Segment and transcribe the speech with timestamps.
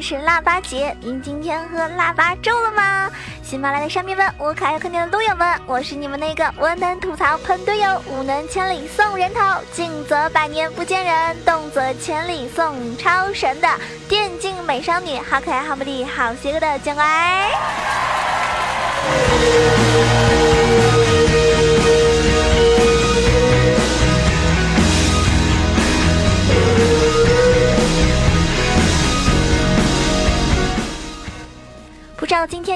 [0.00, 3.10] 是腊八节，您今天喝腊八粥了吗？
[3.42, 9.40] 喜马拉雅的山民们，我可爱可甜的队友们，我是你们那个文能吐槽喷队友，武能千里送人头，
[9.72, 13.68] 静则百年不见人，动则千里送超神的
[14.08, 18.05] 电竞美少女，好可爱，好美丽，好邪恶的江乖。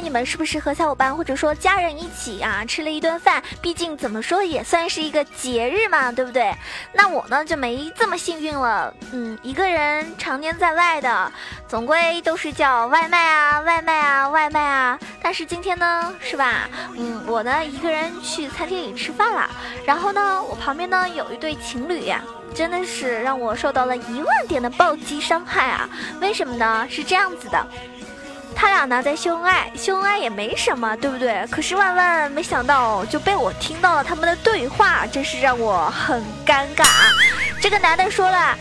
[0.01, 3.43] 你们是不是和小伙伴或者说家人一起啊吃了一顿饭？
[3.61, 6.55] 毕竟怎么说也算是一个节日嘛，对不对？
[6.93, 8.93] 那我呢就没这么幸运了。
[9.13, 11.33] 嗯，一个人常年在外的，
[11.69, 14.99] 总归都是叫外卖啊，外卖啊，外卖啊。
[15.23, 16.69] 但是今天呢，是吧？
[16.97, 19.49] 嗯，我呢一个人去餐厅里吃饭了。
[19.85, 22.23] 然后呢，我旁边呢有一对情侣呀，
[22.55, 25.89] 真的是让我受到了一万点的暴击伤害啊！
[26.21, 26.87] 为什么呢？
[26.91, 27.67] 是这样子的。
[28.61, 31.47] 他俩呢在秀恩爱，秀恩爱也没什么，对不对？
[31.51, 36.85] 可是万万没想到，就被我听到了他们的对话，真是让我很尴尬。
[37.59, 38.55] 这个男的说了：“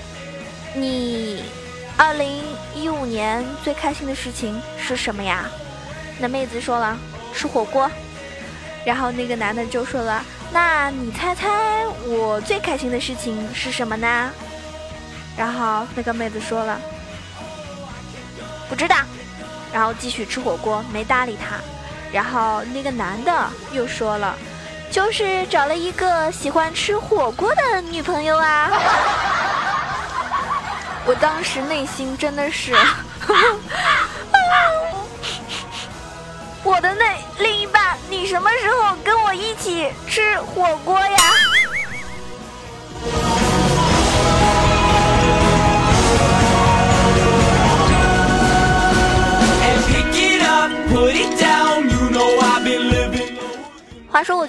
[0.73, 1.43] 你，
[1.97, 2.41] 二零
[2.73, 5.43] 一五年最开心的事情是什么呀？”
[6.17, 6.97] 那妹子说了
[7.35, 7.91] ：“吃火锅。”
[8.85, 14.31] 然后那个男的就说了：“那你猜猜我最开心的事情是什么呢？”
[15.35, 16.79] 然后那个妹子说了
[18.69, 18.95] ：“不知道。”
[19.71, 21.57] 然后继续吃火锅，没搭理他。
[22.11, 24.35] 然后那个男的又说了，
[24.89, 28.71] 就是找了一个喜欢吃火锅的女朋友啊。
[31.05, 32.75] 我当时内心真的是，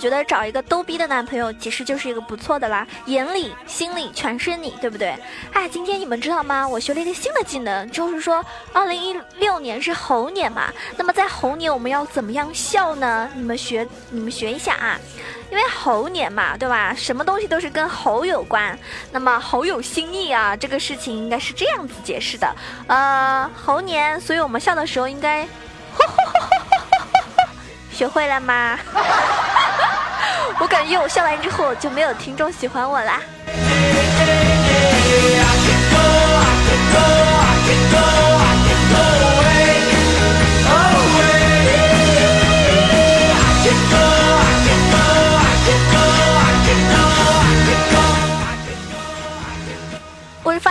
[0.00, 5.15] 觉得找一个逗逼的男朋友其实就是一个不错的啦，眼里、心里全是你，对不对？
[5.53, 6.66] 哎，今天你们知道吗？
[6.66, 13.28] 我学了一个新的技能，就是说，二零一六年是猴年嘛，那么在猴年我们要怎么样笑呢？
[13.34, 14.99] 你们学，你们学一下啊，
[15.50, 16.94] 因为猴年嘛，对吧？
[16.97, 18.78] 什么东西都是跟猴有关，
[19.12, 22.56] 那么猴有心意啊，这个事情应该是这样子解释的，
[22.87, 25.47] 呃，猴年，所以我们笑的时候应该。
[27.93, 28.78] 学会了吗？
[30.60, 33.19] 我感觉我笑完之后就没有听众喜欢我啦。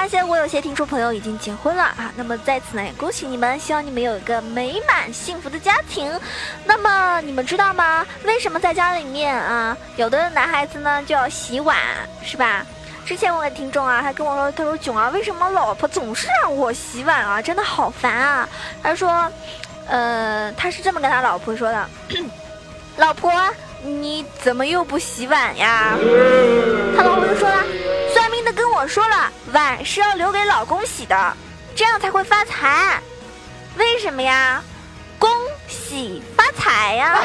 [0.10, 6.12] 现我有些听众朋友已经结婚了啊，那么在此呢也恭喜你们，希望你们有一个美满幸福的家庭。
[6.66, 8.04] 那么你们知道吗？
[8.24, 11.78] 为什么在家里面啊，有的男孩子呢就要洗碗，
[12.24, 12.66] 是吧？
[13.06, 17.40] 之前我的听众啊，他跟我说，他说囧儿，为什么老婆总是让我洗碗啊？
[17.42, 18.50] 真的好烦啊！
[18.82, 19.32] 他说，
[19.88, 21.90] 呃，他是这么跟他老婆说的：
[22.98, 23.32] 老婆，
[23.84, 25.96] 你怎么又不洗碗呀？
[26.98, 27.64] 他老婆就说了。
[28.80, 31.34] 我说了，碗是要留给老公洗的，
[31.76, 32.98] 这样才会发财。
[33.76, 34.64] 为什么呀？
[35.20, 35.30] 恭
[35.68, 37.20] 喜发财呀！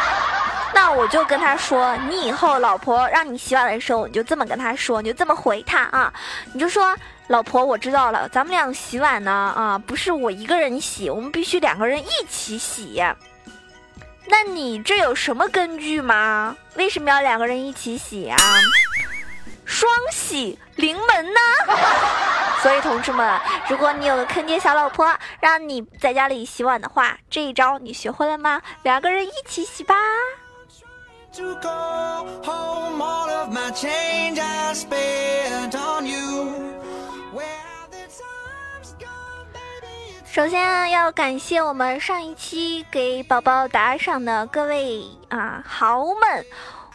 [0.72, 6.10] 那我就跟他说，你以后老婆让你洗碗的时候，你就这么跟他说，你就这么回他啊。
[6.54, 13.04] 你就说，老婆，我知道了，咱们俩洗碗呢啊，不是我一个人洗，我们必须两个人一起洗。
[14.26, 16.56] 那你这有什么根据吗？
[16.76, 18.38] 为什么要两个人一起洗呀？
[19.64, 21.40] 双喜临门呢，
[22.62, 28.60] 所以同志们，如果你有个坑爹小老婆，让你在家里洗碗的话，这一招你学会了吗？
[28.82, 29.94] 两个人一起洗吧。
[40.26, 46.44] 首先要感谢我们上一期给宝宝打赏的各位啊豪们。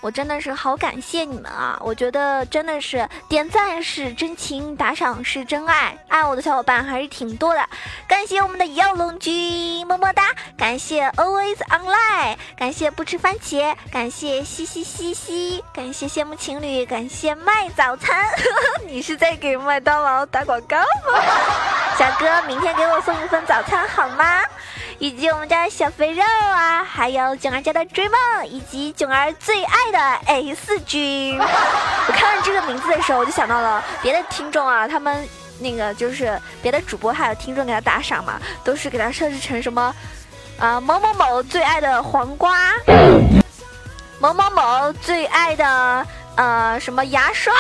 [0.02, 1.78] 我真的是好感谢你们啊！
[1.82, 7.70] 我觉得真的是点赞是真情，打赏是真爱，爱我的小伙伴还是挺多的。
[8.08, 10.34] 感谢我们的耀龙君，么么哒！
[10.58, 18.26] 感谢 Always Online，感谢不吃番茄，感谢嘻嘻嘻嘻，感谢羡慕情侣，感谢卖早餐。
[18.88, 21.22] 你是在给麦当劳打广告吗？
[21.98, 24.42] 小哥，明天给我送一份早餐好吗？
[25.00, 31.40] 以及我们家小肥肉啊，还有囧儿家的追梦，以及囧儿最爱的 S 君。
[31.40, 35.26] 我看到这个名字的时候，我就想到了别的听众啊，他们
[35.60, 39.96] 那个就是别的主播还有听众给他打赏嘛，都是给他设置成什么
[40.60, 42.58] 啊某某某最爱的黄瓜，
[44.20, 46.06] 某某某最爱的
[46.36, 47.54] 呃什么牙刷。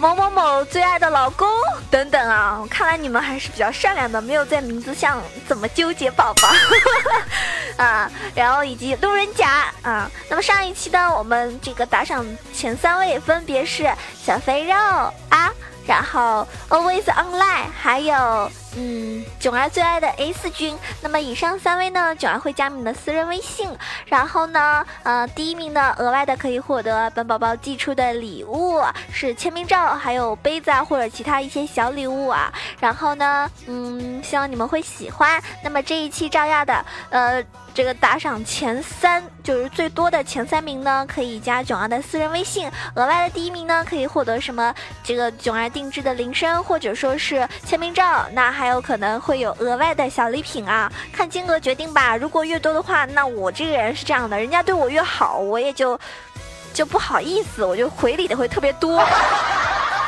[0.00, 1.46] 某某某最爱的老公
[1.90, 6.48] 等等啊，看来你们还是比较善良的，没有在名字上怎么纠结宝宝
[7.84, 8.10] 啊。
[8.34, 12.24] 然后以及路人甲啊，那么上一期呢，我们这个打赏
[12.54, 13.92] 前三位分别是
[14.24, 15.52] 小肥肉啊。
[15.86, 20.76] 然后，always online，还有，嗯，囧儿最爱的 A 四君。
[21.02, 23.68] 那么以上三位呢，囧儿会加你们的私人微信。
[24.06, 28.80] 然后呢，呃，第一名呢，额外的可以获得本宝宝寄出的礼物，
[29.12, 32.52] 是签名照，还有杯子啊，或者其他一些小礼物啊。
[32.78, 35.42] 然后呢，嗯，希望你们会喜欢。
[35.62, 37.44] 那么这一期照样的，呃。
[37.72, 44.74] 这个打赏前三就是最多的前三名呢，可以加囧儿的私人微信；额外的第一名呢，可以获得什么？
[45.04, 52.14] 这个囧儿定制的铃声，或者说是签名照，那还有可能会有额外的小礼品啊，看金额决定吧。
[52.14, 55.98] 如果越多的话，那我这个人是这样的，人家对我越好，我也就
[56.74, 59.02] 就不好意思，我就回礼的会特别多。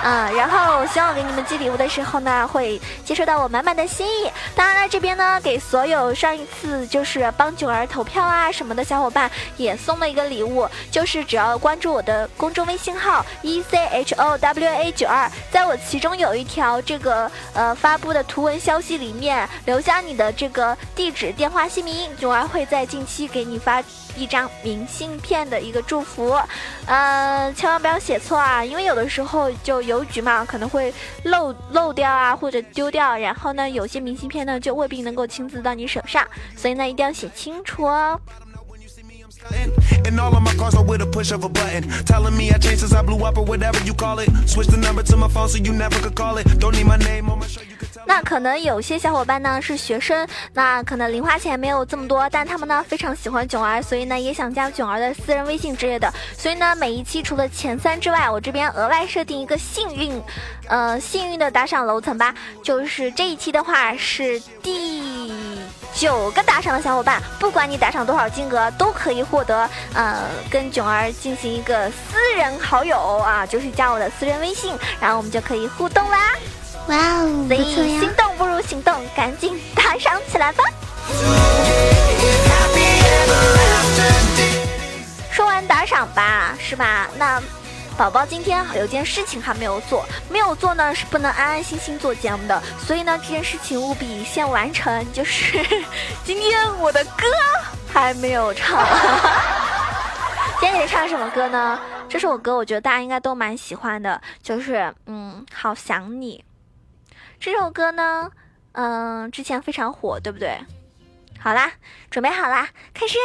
[0.03, 4.31] 嗯，然后希望给你们寄礼物的时候呢，会接收到我满满的心意。
[4.55, 23.81] 当然了，这边呢，给所有上一次就是帮囧儿投票啊什么的小伙伴，也送了一个礼物，就是只要关注我的公众微信号 e c h o w a 九二，在我其中有一条这个呃发布的图文消息里面留下你的这个地址、电话、姓名，囧儿会在近期给你发。
[24.17, 26.37] 一张明信片的一个祝福，
[26.87, 30.93] 呃，千万不要写错啊，因为有的时候就邮局嘛，可能会
[31.25, 36.27] 漏漏掉啊，或者丢掉，然后呢，有些明信片呢就未必能够亲自到你手上，
[36.57, 38.21] 所以呢，一定要写清楚哦。
[48.05, 56.13] 那可能有些小伙伴呢是学生，那可能零花钱没有这么多，但他们呢非常喜欢囧儿，所以呢也想加囧儿的私人微信之类的。
[56.37, 60.21] 所以呢每一期除了前三之外，我这边额外设定一个幸运，
[60.69, 62.35] 呃幸运的打赏楼层吧。
[62.63, 65.61] 就是这一期的话是第
[65.95, 76.19] 九个打赏的小伙伴，不管你打赏多少金额，都可以获得呃跟囧儿进行一个私人好友啊，就是加我的私人微信，然后我们就可以互动啦。
[76.89, 80.65] 哇哦，所以心动不如行动，赶紧打赏起来吧！
[85.31, 87.09] 说完打赏吧，是吧？
[87.17, 87.41] 那
[87.97, 95.07] 宝宝今天有件事情还没有做，没有做呢是不能安安心心做节目的，所以呢这件事情务必先完成。
[95.13, 95.65] 就是
[96.25, 97.27] 今天我的歌
[97.93, 98.85] 还没有唱，
[100.59, 101.79] 今天得唱什么歌呢？
[102.09, 106.45] 这首歌我觉得大家应该都蛮喜欢的，就是嗯，好想你。
[107.45, 108.31] 这首歌呢，
[108.71, 110.57] 嗯，之前非常火，对不对？
[111.41, 111.73] 好啦，
[112.09, 113.19] 准备好啦，开始。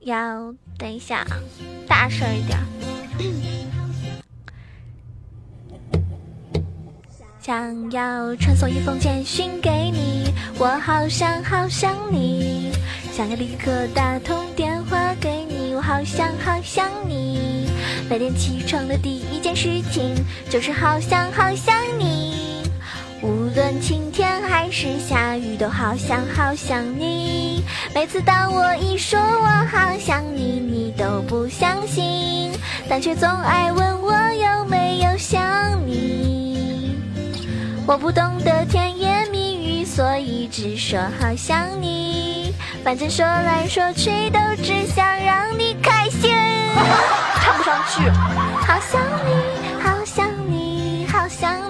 [0.00, 1.24] 要等一下，
[1.88, 2.58] 大声一点。
[7.40, 12.70] 想要传送一封简讯给你，我好想好想你。
[13.10, 17.70] 想要立刻打通电话给你，我好想好想你。
[18.10, 20.14] 每天起床的第一件事情
[20.48, 22.17] 就是好想好想你，
[23.68, 27.62] 论晴天还是下雨，都好想好想你。
[27.94, 32.50] 每次当我一说我好想你，你都不相信，
[32.88, 35.38] 但却总爱问我有没有想
[35.86, 36.96] 你。
[37.86, 42.54] 我不懂得甜言蜜语，所以只说好想你。
[42.82, 46.34] 反正说来说去，都只想让你开心。
[47.42, 48.08] 唱不上去，
[48.66, 49.57] 好想你，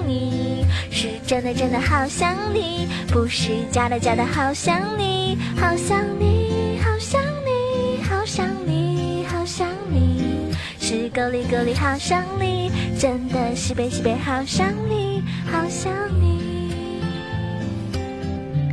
[0.07, 17.03] 你，是真的真的好想你，不是假的假的好想你，好想你，好想你，好想你，好想你，是够力够力好想你，真的西北西北好想你，好想你，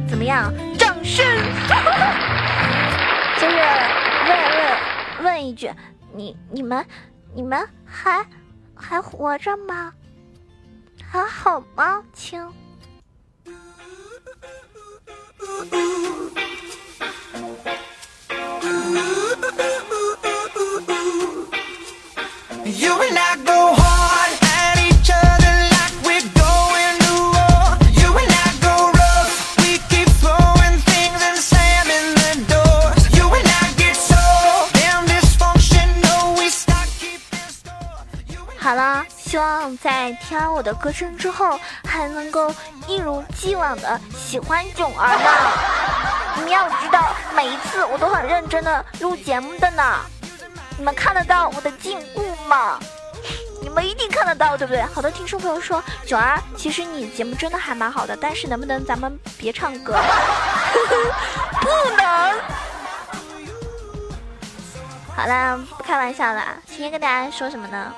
[0.08, 0.52] 怎么样？
[0.78, 1.26] 掌声！
[3.40, 3.56] 就是
[4.28, 4.60] 问问
[5.24, 5.70] 问一句。
[6.18, 6.86] 你你们
[7.34, 8.26] 你们还
[8.74, 9.92] 还活着吗？
[11.12, 12.42] 还好吗，亲？
[39.78, 42.54] 在听完我的歌声之后，还能够
[42.88, 45.30] 一如既往的喜欢囧儿呢。
[46.38, 50.00] 你们要知道，每一次我都很认真的录节目的呢。
[50.78, 52.78] 你们看得到我的进步吗？
[53.62, 54.84] 你们一定看得到，对不对？
[54.84, 59.94] 好多听众朋友说，囧儿，其实你节目真的还蛮好的，但是能不能咱们别唱歌？
[61.62, 61.68] 不
[61.98, 62.40] 能。
[65.16, 66.58] 好啦，不开玩笑啦。
[66.68, 67.94] 今天跟大家说什么呢？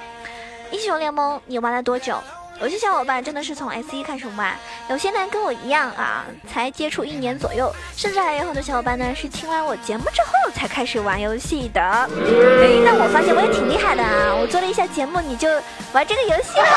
[0.71, 2.17] 英雄联盟你玩了多久？
[2.59, 4.55] 有些小伙伴真的是从 S 一开始玩，
[4.89, 11.79] 有些呢跟我一样啊，才接触一年左右，甚至还有很多小伙伴呢是听完我节目之后才开始玩游戏的。
[11.79, 14.33] 哎，那我发现我也挺厉害的啊！
[14.33, 15.47] 我做了一下节目，你就
[15.93, 16.67] 玩这个游戏了，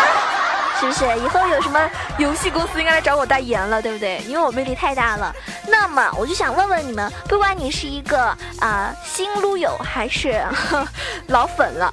[0.79, 1.07] 是不是？
[1.25, 4.19] 以后有什么游戏公司应该来找我代言了，对不对？
[4.29, 5.35] 因为我魅力太大了。
[5.67, 10.45] 那么我就想问问你们，不管你是一个啊新撸友还是
[11.29, 11.91] 老粉了。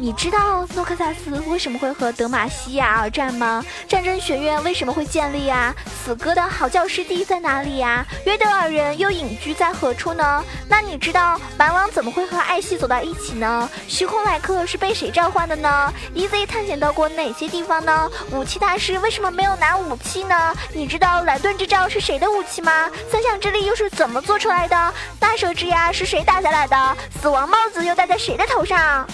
[0.00, 3.64] 你知道诺克萨斯为什么会和德玛西亚而战吗？
[3.88, 5.74] 战争学院为什么会建立呀？
[6.04, 8.06] 死歌的好教师地在哪里呀？
[8.24, 10.44] 约德尔人又隐居在何处呢？
[10.68, 13.68] 那你知道蛮王怎么会和艾希走到一起呢？
[13.88, 18.08] 虚空来客是被谁召唤的呢？EZ 探险到过哪些地方呢？
[18.30, 20.54] 武器大师为什么没有拿武器呢？
[20.72, 22.88] 你知道蓝盾之杖是谁的武器吗？
[23.10, 24.94] 三项之力又是怎么做出来的？
[25.18, 26.96] 大蛇之牙是谁打下来的？
[27.20, 29.04] 死亡帽子又戴在谁的头上？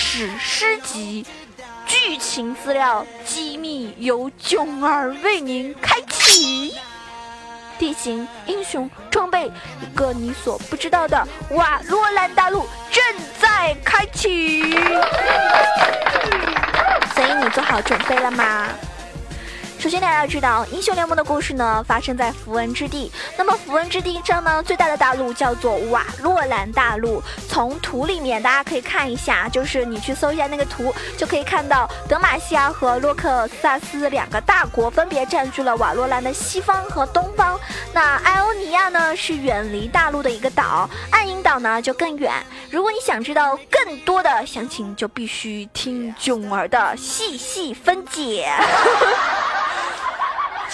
[0.00, 1.26] 史诗级
[1.84, 6.72] 剧情资料机密由囧儿为您开启，
[7.80, 9.50] 地形、英雄、装备，
[9.82, 13.04] 一个你所不知道的瓦洛兰大陆正
[13.40, 14.72] 在开启，
[17.14, 18.68] 所以你做好准备了吗？
[19.78, 23.12] 首先，大家要知道，英雄联盟的故事呢发生在符文之地。
[23.36, 27.22] 那么，符文之地上呢，最大的大陆叫做瓦洛兰大陆。
[27.48, 37.58] 从图里面大家可以看一下，就是你去搜一下那个图，就可以看到德玛西亚和洛克萨斯两个大国分别占据了瓦洛兰的西方和东方。
[37.92, 42.34] 那艾欧尼亚呢，是远离大陆的一个岛，暗影岛呢就更远。
[42.68, 48.50] 如果你想知道更多的详情，就必须听囧儿的细细分解。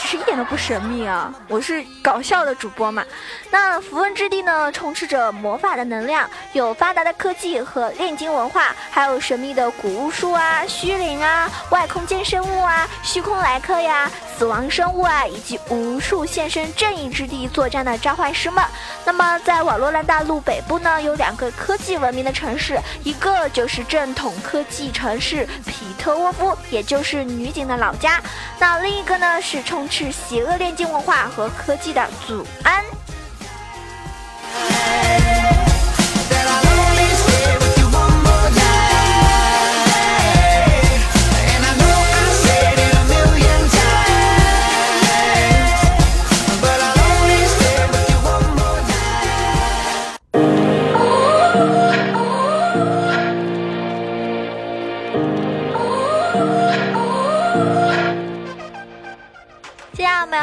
[0.05, 3.03] 其实一点都不神秘啊，我是搞笑的主播嘛。
[3.51, 18.63] 那符文之地呢，充斥着魔法的能量，有发达的科技和炼金文化，还有神秘的古巫术啊、虚灵啊、外空间生物啊、虚空来客呀、死亡生物啊，以及无数现身正义之地作战的召唤师们。
[19.07, 28.21] 那么，在瓦洛兰大陆北部呢，有两个科技文明的城市，一个就是正统科技城市皮特沃夫，也就是女警的老家。
[28.59, 32.85] 那另一个呢，是充是邪恶炼金文化和科技的祖安。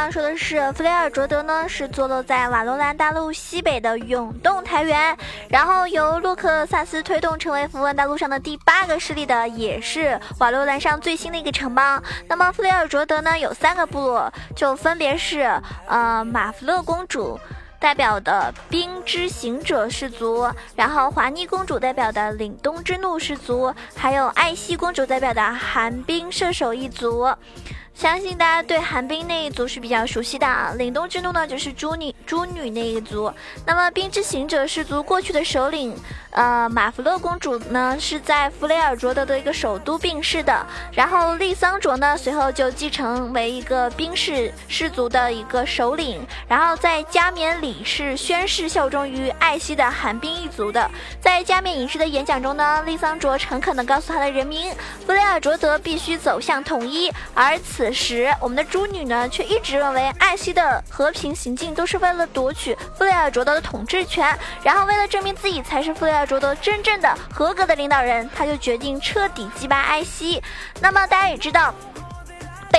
[0.09, 5.17] 说的是弗雷尔卓德呢，是坐落在瓦罗兰大陆西北的永动台原，
[5.49, 12.01] 然后由洛克萨斯推动成为符文大陆上的第八个势力的，也是瓦罗兰上最新的一个城邦。
[12.27, 17.37] 那么弗雷尔卓德呢，有三个部落，就分别是呃马弗勒公主
[17.79, 27.27] 代表的冰之行者氏族，然后华妮公主代表的凛冬之怒氏族，还有艾希公主代表的寒冰射手一族。
[28.01, 30.73] 相信大家对寒冰那一族是比较熟悉的啊。
[30.75, 33.31] 凛冬之怒呢，就是猪女猪女那一族。
[33.63, 35.95] 那么冰之行者氏族过去的首领。
[36.31, 50.89] 呃，马弗勒公主呢是在弗雷尔卓德的一个首都病逝的，然后利桑卓呢随后就继承为一个冰氏氏族的一个首领，然后在加冕礼是宣誓效忠于艾希的寒冰一族的。
[51.19, 54.71] 在加冕仪式的演讲中呢，利桑卓诚恳地告诉他的人民，
[55.05, 57.11] 弗雷尔卓德必须走向统一。
[57.33, 66.25] 而此时，我们的猪女呢却一直认为艾希的和平行径都是为了夺取弗雷尔卓德的统治权，然后为了证明自己才是弗雷尔。
[66.25, 70.41] 卓德真正的合格的领导人，他就决定彻底击败艾希。
[70.79, 71.73] 那么大家也知道。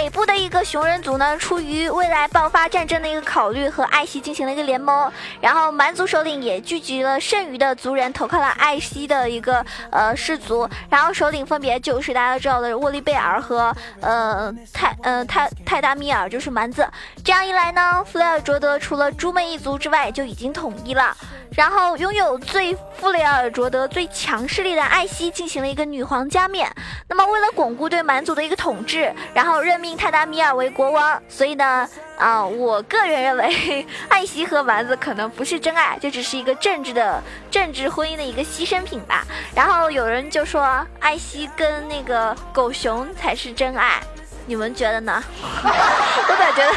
[0.02, 5.08] 北部的一个熊人族呢，出于未来爆发战争的一个考虑，和艾希进行了一个联盟。
[5.40, 10.68] 然后蛮族首领也聚集了剩余的族人，投靠了艾希的一个呃氏族。
[10.90, 16.84] 然后首领分别就是大家都知道的沃利贝尔和呃泰呃泰泰达米尔，就是蛮子。
[17.24, 21.16] 这样一来呢，弗雷尔卓德除了朱妹一族之外就已经统一了。
[21.54, 26.66] 然后拥有最弗雷尔卓德最强势力的艾希进行了一个女皇加冕。
[27.06, 31.20] 那么为了巩固对蛮族的一个统治，然后任命泰达米尔为国王。
[31.28, 39.24] 所以呢，啊，我个人认为 艾希和丸子可能不是真爱，这只是一个政治的政治婚姻的一个牺牲品吧。
[39.54, 44.00] 然后有人就说艾希跟那个狗熊才是真爱，
[44.46, 45.22] 你们觉得呢？
[45.62, 46.72] 我咋觉得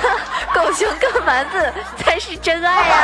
[0.54, 2.96] 狗熊跟丸子才是真爱呀？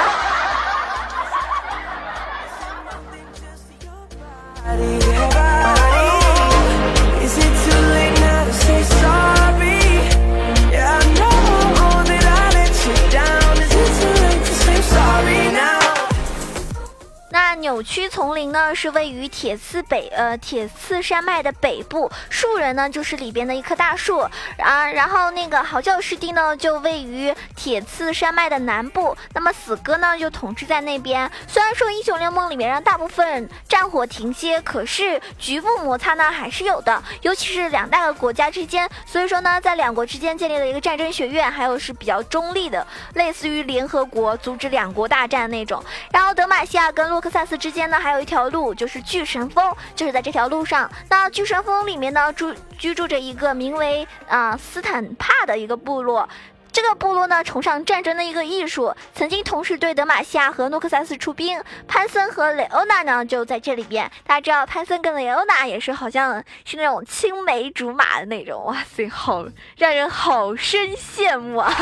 [17.81, 24.19] 区丛林呢是位于铁刺北呃铁刺山脉的北部，树人呢就是里边的一棵大树
[24.57, 31.31] 啊，然后那个嚎叫湿地呢就位于铁刺山脉的南部，那么死哥呢就统治在那边。
[31.47, 45.81] 虽然说英雄联盟里面让大部分战火停歇，可是局部摩擦呢还是有的，尤其是两大个国家之间，所以说呢在两国之间建立了一个战争学院，还有是比较中立的，类似于联合国阻止两国大战那种。
[46.11, 47.61] 然后德玛西亚跟洛克萨斯。
[47.61, 50.91] 之之间呢，还有一条路，就是巨神峰，就是在这条路上。
[51.09, 56.27] 那巨神峰里面呢，住居住着一个名为啊斯坦帕的一个部落。
[56.69, 61.63] 这个部落呢，崇尚战争的一个艺术，曾经同时对德玛西亚和诺克萨斯出兵。
[61.87, 64.11] 潘森和雷欧娜呢，就在这里边。
[64.27, 68.65] 大家知道，潘森跟雷欧娜也是好像是那种青梅竹马的那种。
[68.65, 69.45] 哇塞，好
[69.77, 71.73] 让人好生羡慕啊！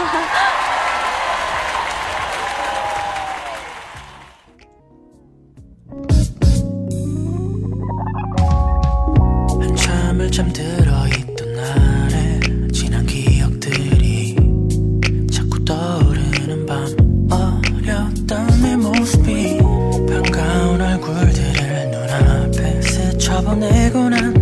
[10.27, 12.39] 잠들어 있던 날에
[12.73, 14.35] 지난 기억들이
[15.31, 16.85] 자꾸 떠오르는 밤.
[17.31, 19.57] 어렸던 내 모습이
[20.07, 24.38] 반가운 얼굴들을 눈앞에 스쳐보내고 난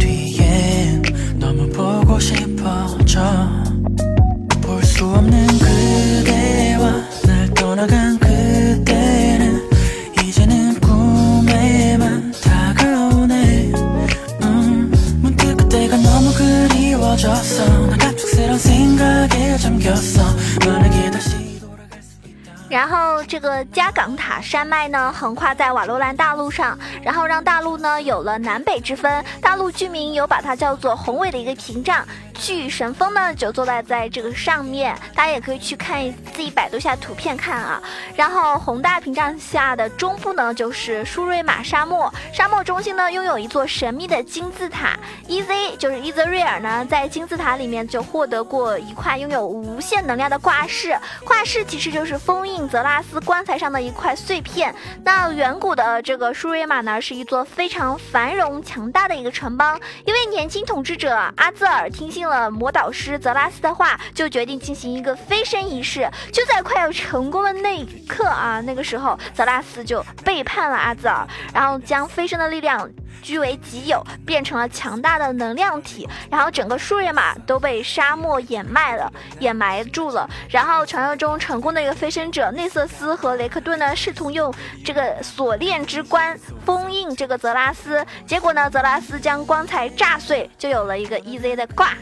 [24.47, 29.21] 山脉呢，横跨在瓦罗兰大陆上，然后让大陆呢有了南北之分。
[29.41, 32.07] 大陆居民有把它叫做宏伟的一个屏障。
[32.39, 37.82] 巨神峰呢就坐在在这个上面，大家也可以去看自己百度下图片看啊。
[38.15, 44.97] 然后宏大屏障下的中部呢就是舒瑞玛沙漠，沙漠中心呢拥有一座神秘的金字塔。
[45.28, 52.67] EZ 就是伊泽瑞尔呢，在金字塔里面就获得过一块拥有无限能量的挂饰，挂饰其实就是封印。
[52.67, 54.76] 泽拉斯棺材上的一块碎片。
[55.04, 59.80] 那远古的这个舒瑞玛呢，是一座非常繁荣强大的一个城邦。
[60.04, 66.09] 一位年轻统治者阿兹尔听信了魔导师泽拉斯的话，就决定进行一个飞升仪式。
[66.31, 72.89] 就在快要成功的那一刻啊，那个时候泽拉斯就背叛了阿兹尔，然后将飞升的力量。
[73.21, 80.30] 据为己有，变成了强大的能量体，然后整个舒瑞玛都被沙漠掩埋了，掩埋住了。
[80.49, 84.53] 然后传说中成功的一个飞升者内瑟斯和雷克顿呢，试图用
[84.86, 91.93] 这个锁链之冠封印这个泽拉斯，结果呢，泽拉斯将棺材炸碎，就有了一个 EZ 的挂。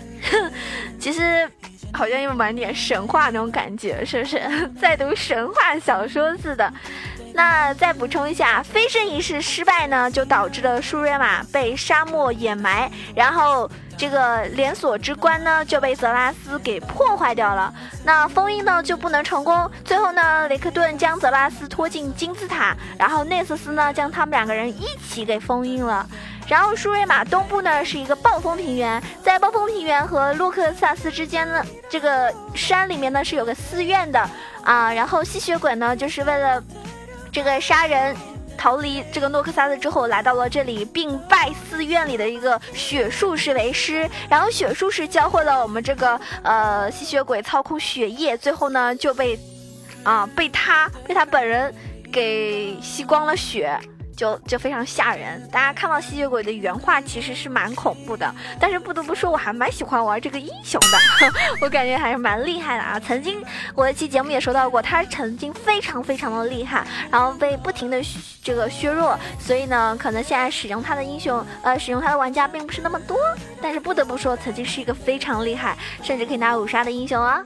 [0.99, 1.49] 其实
[1.93, 4.41] 好像又满点神话那种感觉，是不是
[4.81, 6.71] 在读神话小说似的？
[7.35, 17.73] 那再补充一下，飞升仪式失败呢，就导致了舒瑞玛被沙漠掩埋，然后这个连锁之冠呢就被泽拉斯给破坏掉了。
[18.05, 19.69] 那封印呢就不能成功。
[19.83, 26.07] 最后呢，雷克顿将泽拉斯拖进金字塔，然后内瑟斯呢将他们两个人一起给封印了。
[26.47, 34.29] 然后舒瑞玛东部呢是一个暴风平原，在暴风平原和洛克萨斯之间呢，这个山里面呢是有个寺院的
[34.63, 34.93] 啊。
[34.93, 36.63] 然后吸血鬼呢就是为了。
[37.35, 38.15] 这个杀人
[38.57, 44.09] 逃离这个诺克萨斯之后，来到了这里，并拜寺院里的一个血术士为师。
[44.29, 49.37] 然后血术士教会了我们这个呃吸血鬼操控血液，最后呢就被
[50.01, 51.75] 啊被他被他本人
[52.09, 53.77] 给吸光了血。
[54.15, 55.45] 就就非常吓人。
[55.49, 60.97] 大家看到吸血鬼的原画其实是蛮恐怖的，但是不得不说我还蛮喜欢玩这个英雄的，
[61.61, 62.99] 我感觉还是蛮厉害的啊。
[62.99, 68.01] 曾经我一期节目也说到过，他曾经非常非常的厉害，然后被不停的
[68.43, 73.17] 这个削弱，所以呢，可能现在使用他的英雄，呃，使用他的玩家并不是那么多。
[73.61, 77.43] 但是不得不说，曾经是一个非常厉害，甚至可以拿五杀的英雄啊。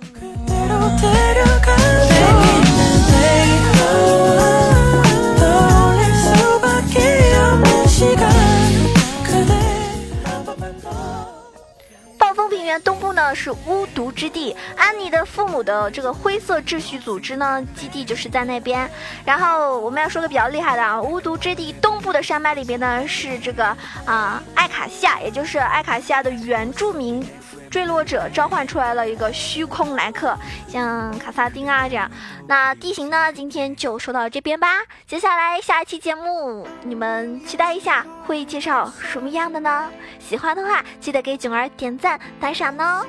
[13.40, 18.90] 是巫毒之地，安妮的父母的这个灰色秩序组织呢基地就是在那边。
[19.24, 23.66] 然后我们要说个比较厉害的啊，巫毒之地东部的山脉里边呢是这个
[24.06, 27.26] 啊艾卡西亚，也就是艾卡西亚的原住民。
[27.70, 30.36] 坠落者召唤出来了一个虚空来客，
[30.68, 32.10] 像卡萨丁啊这样。
[32.48, 33.32] 那地形呢？
[33.32, 34.68] 今天就说到这边吧。
[35.06, 39.88] 接下来下一期节目，你们期待一下，会介绍什么样的呢？
[40.18, 43.06] 喜欢的话，记得给囧儿点赞打赏呢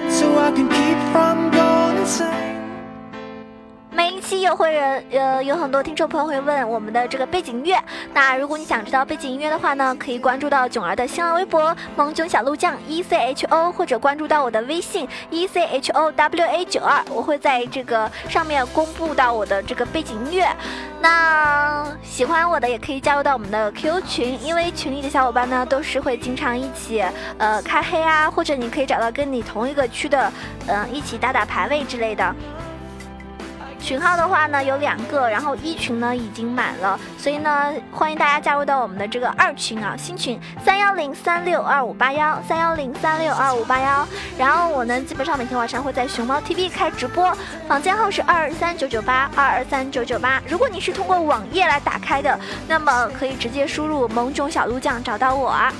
[0.00, 0.50] 呢。
[0.64, 1.19] 每一
[4.30, 7.76] 期又会人呃有很多听众朋友会问我们的这个背景音乐，
[8.14, 20.48] 那如果你想知道背景音乐的话呢，可以关注到囧儿的新浪微博萌囧小鹿酱 E C H O，或者关注到我的微信 E C H O W A 九二，我会在这个上面公布到我的这个背景音乐。
[21.00, 27.02] 那喜欢我的也可以加入到我们的 Q 群，因为群里的小伙伴呢都是会经常一起
[27.36, 30.32] 呃开黑啊，或者你可以找到跟你同一个区的，
[30.68, 32.32] 嗯一起打打排位之类的。
[33.82, 44.06] 群号的话呢有两个，然后一群呢已经满了，所以呢欢迎大家加入到我们的这个二群啊，新群三幺零三六二五八幺三幺零三六二五八幺。
[44.38, 50.40] 然后我呢基本上每天晚上会在熊猫 TV 开直播，房间号是二二三九九八二二三九九八。
[50.46, 52.38] 如果你是通过网页来打开的，
[52.68, 55.72] 那么可以直接输入萌种小鹿酱找到我啊。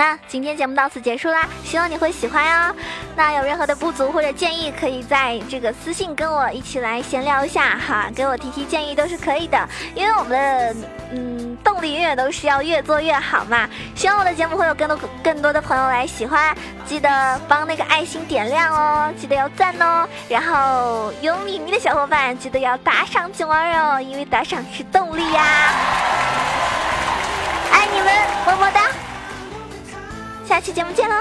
[0.00, 2.74] 那今天节目到此结束啦，希望你会喜欢哦。
[3.14, 9.68] 那有任何的不足或者建议，可以在这个私信跟我一起来闲聊一下哈，给我提提建议都是可以的。
[9.94, 13.68] 因为我们的嗯动力永远都是要越做越好嘛。
[13.94, 20.08] 希望我的节目会有更多更多的朋友来喜欢，记得帮那个爱心点亮哦，记得要赞哦。
[20.30, 25.44] 然后有米米的小伙伴记得要打赏囧儿哦，因为打赏是动力呀。
[27.70, 28.08] 爱你们，
[28.46, 28.89] 么么哒。
[30.50, 31.14] 下期节目见喽。